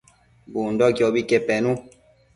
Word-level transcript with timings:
Bundoquiobi 0.55 1.21
que 1.33 1.39
penu 1.51 1.71